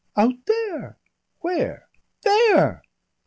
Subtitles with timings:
[0.17, 0.97] "Out there."
[1.41, 1.87] "Where?"
[2.23, 2.81] "There!"